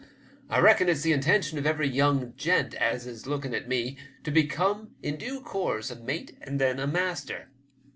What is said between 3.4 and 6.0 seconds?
at me to become in due course a